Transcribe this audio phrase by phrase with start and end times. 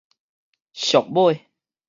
[0.73, 1.45] 俗買